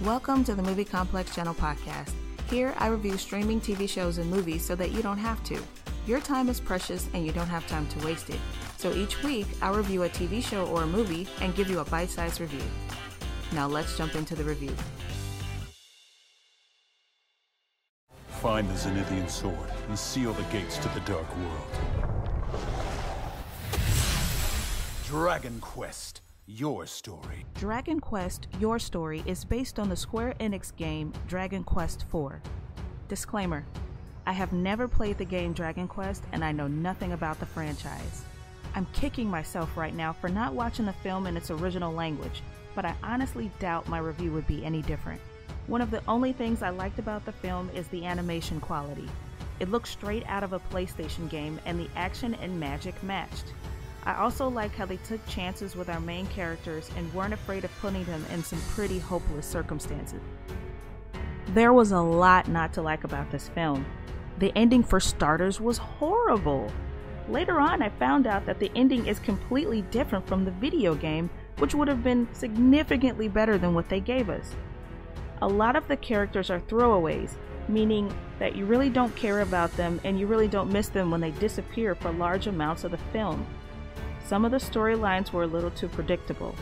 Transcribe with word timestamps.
Welcome 0.00 0.42
to 0.44 0.56
the 0.56 0.62
Movie 0.62 0.84
Complex 0.84 1.32
Channel 1.32 1.54
podcast. 1.54 2.10
Here, 2.50 2.74
I 2.78 2.88
review 2.88 3.16
streaming 3.16 3.60
TV 3.60 3.88
shows 3.88 4.18
and 4.18 4.28
movies 4.28 4.64
so 4.64 4.74
that 4.74 4.90
you 4.90 5.00
don't 5.00 5.18
have 5.18 5.44
to. 5.44 5.60
Your 6.08 6.18
time 6.18 6.48
is 6.48 6.58
precious 6.58 7.08
and 7.14 7.24
you 7.24 7.30
don't 7.30 7.46
have 7.46 7.64
time 7.68 7.86
to 7.86 8.04
waste 8.04 8.28
it. 8.28 8.40
So 8.78 8.92
each 8.92 9.22
week, 9.22 9.46
I'll 9.60 9.74
review 9.74 10.02
a 10.02 10.08
TV 10.08 10.42
show 10.42 10.66
or 10.66 10.82
a 10.82 10.86
movie 10.88 11.28
and 11.40 11.54
give 11.54 11.70
you 11.70 11.78
a 11.78 11.84
bite 11.84 12.10
sized 12.10 12.40
review. 12.40 12.64
Now 13.52 13.68
let's 13.68 13.96
jump 13.96 14.16
into 14.16 14.34
the 14.34 14.42
review. 14.42 14.74
Find 18.26 18.68
the 18.68 18.74
Zenithian 18.74 19.30
sword 19.30 19.70
and 19.88 19.96
seal 19.96 20.32
the 20.32 20.42
gates 20.44 20.78
to 20.78 20.88
the 20.88 21.00
Dark 21.00 21.28
World. 21.36 21.78
Dragon 25.06 25.60
Quest, 25.60 26.22
your 26.46 26.86
story. 26.86 27.46
Dragon 27.54 28.00
Quest 28.00 28.48
Your 28.58 28.78
Story 28.78 29.22
is 29.26 29.44
based 29.44 29.78
on 29.78 29.88
the 29.88 29.96
Square 29.96 30.34
Enix 30.40 30.74
game 30.74 31.12
Dragon 31.28 31.62
Quest 31.62 32.04
IV. 32.12 32.40
Disclaimer 33.08 33.64
I 34.26 34.32
have 34.32 34.52
never 34.52 34.88
played 34.88 35.18
the 35.18 35.24
game 35.24 35.52
Dragon 35.52 35.86
Quest 35.86 36.24
and 36.32 36.44
I 36.44 36.52
know 36.52 36.66
nothing 36.66 37.12
about 37.12 37.38
the 37.38 37.46
franchise. 37.46 38.24
I'm 38.74 38.86
kicking 38.92 39.28
myself 39.28 39.76
right 39.76 39.94
now 39.94 40.12
for 40.12 40.28
not 40.28 40.54
watching 40.54 40.86
the 40.86 40.92
film 40.92 41.26
in 41.26 41.36
its 41.36 41.50
original 41.50 41.92
language, 41.92 42.42
but 42.74 42.84
I 42.84 42.94
honestly 43.02 43.50
doubt 43.60 43.88
my 43.88 43.98
review 43.98 44.32
would 44.32 44.46
be 44.46 44.64
any 44.64 44.82
different. 44.82 45.20
One 45.68 45.80
of 45.80 45.90
the 45.90 46.02
only 46.08 46.32
things 46.32 46.62
I 46.62 46.70
liked 46.70 46.98
about 46.98 47.24
the 47.24 47.32
film 47.32 47.70
is 47.74 47.86
the 47.88 48.04
animation 48.04 48.60
quality. 48.60 49.08
It 49.60 49.70
looked 49.70 49.88
straight 49.88 50.24
out 50.26 50.42
of 50.42 50.54
a 50.54 50.60
PlayStation 50.60 51.30
game 51.30 51.60
and 51.66 51.78
the 51.78 51.88
action 51.94 52.34
and 52.34 52.58
magic 52.58 53.00
matched. 53.02 53.52
I 54.04 54.14
also 54.14 54.48
like 54.48 54.74
how 54.74 54.86
they 54.86 54.96
took 54.98 55.24
chances 55.26 55.76
with 55.76 55.88
our 55.88 56.00
main 56.00 56.26
characters 56.26 56.90
and 56.96 57.12
weren't 57.14 57.34
afraid 57.34 57.64
of 57.64 57.70
putting 57.80 58.04
them 58.04 58.24
in 58.32 58.42
some 58.42 58.60
pretty 58.70 58.98
hopeless 58.98 59.46
circumstances. 59.46 60.20
There 61.48 61.72
was 61.72 61.92
a 61.92 62.00
lot 62.00 62.48
not 62.48 62.72
to 62.74 62.82
like 62.82 63.04
about 63.04 63.30
this 63.30 63.48
film. 63.48 63.86
The 64.38 64.52
ending, 64.56 64.82
for 64.82 64.98
starters, 64.98 65.60
was 65.60 65.78
horrible. 65.78 66.72
Later 67.28 67.60
on, 67.60 67.80
I 67.80 67.90
found 67.90 68.26
out 68.26 68.44
that 68.46 68.58
the 68.58 68.72
ending 68.74 69.06
is 69.06 69.20
completely 69.20 69.82
different 69.82 70.26
from 70.26 70.44
the 70.44 70.50
video 70.50 70.94
game, 70.94 71.30
which 71.58 71.74
would 71.74 71.86
have 71.86 72.02
been 72.02 72.26
significantly 72.32 73.28
better 73.28 73.56
than 73.56 73.74
what 73.74 73.88
they 73.88 74.00
gave 74.00 74.28
us. 74.28 74.56
A 75.42 75.46
lot 75.46 75.76
of 75.76 75.86
the 75.86 75.96
characters 75.96 76.50
are 76.50 76.60
throwaways, 76.60 77.34
meaning 77.68 78.12
that 78.40 78.56
you 78.56 78.64
really 78.64 78.90
don't 78.90 79.14
care 79.14 79.40
about 79.40 79.76
them 79.76 80.00
and 80.02 80.18
you 80.18 80.26
really 80.26 80.48
don't 80.48 80.72
miss 80.72 80.88
them 80.88 81.10
when 81.10 81.20
they 81.20 81.30
disappear 81.32 81.94
for 81.94 82.10
large 82.10 82.48
amounts 82.48 82.82
of 82.82 82.90
the 82.90 82.98
film. 83.12 83.46
Some 84.26 84.44
of 84.44 84.50
the 84.50 84.58
storylines 84.58 85.32
were 85.32 85.42
a 85.42 85.46
little 85.46 85.70
too 85.70 85.88
predictable. 85.88 86.54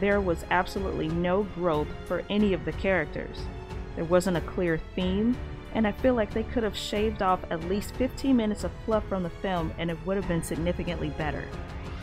There 0.00 0.20
was 0.20 0.44
absolutely 0.50 1.08
no 1.08 1.42
growth 1.54 1.88
for 2.06 2.24
any 2.30 2.52
of 2.52 2.64
the 2.64 2.72
characters. 2.72 3.38
There 3.96 4.04
wasn't 4.04 4.36
a 4.36 4.42
clear 4.42 4.78
theme, 4.94 5.36
and 5.74 5.86
I 5.86 5.92
feel 5.92 6.14
like 6.14 6.32
they 6.32 6.44
could 6.44 6.62
have 6.62 6.76
shaved 6.76 7.22
off 7.22 7.40
at 7.50 7.68
least 7.68 7.94
15 7.96 8.36
minutes 8.36 8.64
of 8.64 8.70
fluff 8.84 9.04
from 9.08 9.22
the 9.22 9.30
film 9.30 9.72
and 9.78 9.90
it 9.90 9.98
would 10.06 10.16
have 10.16 10.28
been 10.28 10.42
significantly 10.42 11.10
better. 11.10 11.44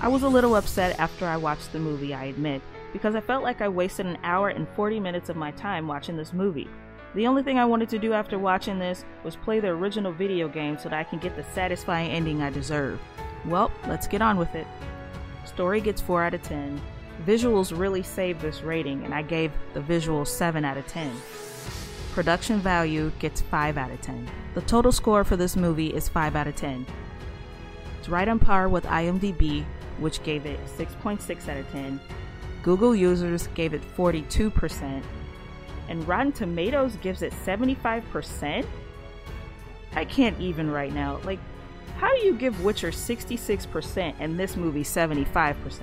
I 0.00 0.08
was 0.08 0.22
a 0.22 0.28
little 0.28 0.56
upset 0.56 0.98
after 0.98 1.26
I 1.26 1.36
watched 1.36 1.72
the 1.72 1.78
movie, 1.78 2.12
I 2.12 2.24
admit, 2.24 2.60
because 2.92 3.14
I 3.14 3.20
felt 3.20 3.42
like 3.42 3.60
I 3.60 3.68
wasted 3.68 4.06
an 4.06 4.18
hour 4.22 4.48
and 4.48 4.68
40 4.76 5.00
minutes 5.00 5.28
of 5.28 5.36
my 5.36 5.50
time 5.52 5.86
watching 5.86 6.16
this 6.16 6.32
movie. 6.32 6.68
The 7.14 7.28
only 7.28 7.44
thing 7.44 7.58
I 7.58 7.64
wanted 7.64 7.88
to 7.90 7.98
do 7.98 8.12
after 8.12 8.38
watching 8.38 8.78
this 8.78 9.04
was 9.22 9.36
play 9.36 9.60
the 9.60 9.68
original 9.68 10.10
video 10.10 10.48
game 10.48 10.76
so 10.76 10.88
that 10.88 10.98
I 10.98 11.04
can 11.04 11.20
get 11.20 11.36
the 11.36 11.44
satisfying 11.54 12.10
ending 12.10 12.42
I 12.42 12.50
deserve. 12.50 13.00
Well, 13.46 13.70
let's 13.86 14.08
get 14.08 14.20
on 14.20 14.36
with 14.36 14.54
it. 14.56 14.66
Story 15.44 15.80
gets 15.80 16.00
4 16.00 16.24
out 16.24 16.34
of 16.34 16.42
10. 16.42 16.80
Visuals 17.24 17.76
really 17.78 18.02
saved 18.02 18.40
this 18.40 18.62
rating, 18.62 19.04
and 19.04 19.14
I 19.14 19.22
gave 19.22 19.52
the 19.74 19.80
visuals 19.80 20.26
7 20.26 20.64
out 20.64 20.76
of 20.76 20.86
10. 20.88 21.12
Production 22.12 22.58
value 22.58 23.12
gets 23.20 23.40
5 23.42 23.78
out 23.78 23.92
of 23.92 24.00
10. 24.00 24.28
The 24.54 24.62
total 24.62 24.90
score 24.90 25.22
for 25.22 25.36
this 25.36 25.54
movie 25.54 25.94
is 25.94 26.08
5 26.08 26.34
out 26.34 26.48
of 26.48 26.56
10. 26.56 26.84
It's 28.00 28.08
right 28.08 28.26
on 28.26 28.40
par 28.40 28.68
with 28.68 28.84
IMDb, 28.86 29.64
which 29.98 30.22
gave 30.24 30.46
it 30.46 30.58
6.6 30.76 31.48
out 31.48 31.58
of 31.58 31.70
10. 31.70 32.00
Google 32.62 32.96
users 32.96 33.46
gave 33.48 33.72
it 33.72 33.82
42%, 33.96 35.02
and 35.88 36.06
Rotten 36.06 36.32
Tomatoes 36.32 36.96
gives 36.96 37.22
it 37.22 37.32
75%? 37.32 38.66
I 39.94 40.04
can't 40.04 40.38
even 40.40 40.70
right 40.70 40.92
now. 40.92 41.20
Like, 41.24 41.38
how 41.98 42.12
do 42.14 42.20
you 42.20 42.34
give 42.34 42.64
Witcher 42.64 42.90
66% 42.90 44.14
and 44.18 44.38
this 44.38 44.56
movie 44.56 44.82
75%? 44.82 45.82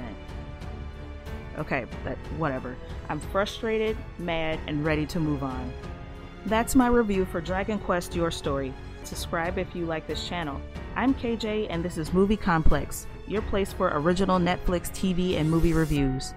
Okay, 1.58 1.86
but 2.04 2.18
whatever. 2.38 2.76
I'm 3.10 3.20
frustrated, 3.20 3.98
mad, 4.18 4.60
and 4.68 4.84
ready 4.84 5.06
to 5.08 5.20
move 5.20 5.44
on. 5.44 5.72
That's 6.46 6.76
my 6.76 6.88
review 6.88 7.26
for 7.26 7.40
Dragon 7.40 7.78
Quest 7.80 8.16
Your 8.16 8.32
Story. 8.32 8.74
Subscribe 9.04 9.58
if 9.58 9.76
you 9.76 9.86
like 9.86 10.08
this 10.08 10.28
channel. 10.28 10.62
I'm 10.96 11.14
KJ, 11.14 11.68
and 11.70 11.84
this 11.84 11.98
is 11.98 12.14
Movie 12.14 12.38
Complex, 12.38 13.08
your 13.28 13.42
place 13.44 13.72
for 13.72 13.92
original 13.94 14.40
Netflix 14.40 14.92
TV 14.92 15.38
and 15.38 15.50
movie 15.50 15.74
reviews. 15.74 16.34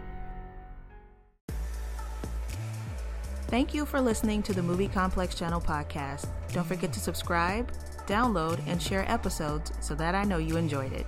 Thank 3.54 3.72
you 3.72 3.86
for 3.86 4.00
listening 4.00 4.42
to 4.42 4.52
the 4.52 4.64
Movie 4.64 4.88
Complex 4.88 5.36
Channel 5.36 5.60
podcast. 5.60 6.26
Don't 6.52 6.66
forget 6.66 6.92
to 6.92 6.98
subscribe, 6.98 7.70
download, 8.04 8.60
and 8.66 8.82
share 8.82 9.08
episodes 9.08 9.70
so 9.78 9.94
that 9.94 10.16
I 10.16 10.24
know 10.24 10.38
you 10.38 10.56
enjoyed 10.56 10.92
it. 10.92 11.06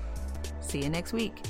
See 0.60 0.80
you 0.80 0.88
next 0.88 1.12
week. 1.12 1.42